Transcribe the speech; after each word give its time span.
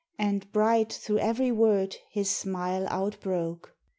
And 0.17 0.51
bright 0.51 0.91
thro' 0.91 1.17
every 1.17 1.51
word 1.51 1.97
his 2.09 2.27
smile 2.27 2.87
outbroke. 2.89 3.75